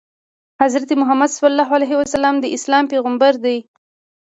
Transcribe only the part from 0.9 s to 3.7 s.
محمد ﷺ د اسلام پیغمبر دی.